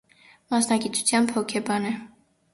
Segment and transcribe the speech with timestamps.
[0.53, 1.95] Մասնագիտությամբ հոգեբան է։